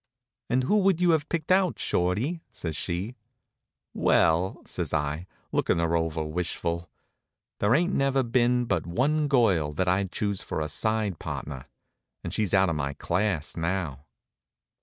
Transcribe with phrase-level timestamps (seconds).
[0.49, 3.13] "And who would you have picked out, Shorty?" says she.
[3.93, 6.89] "Well," says I, lookin' her over wishful,
[7.59, 11.67] "there ain't never been but one girl that I'd choose for a side partner,
[12.23, 14.07] and she's out of my class now."